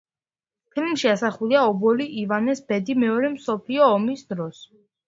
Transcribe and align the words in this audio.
ფილმში 0.75 1.11
ასახულია 1.11 1.61
ობოლი 1.73 2.09
ივანეს 2.25 2.65
ბედი 2.73 2.99
მეორე 3.07 3.33
მსოფლიო 3.39 3.89
ომის 3.99 4.31
დროს. 4.35 4.69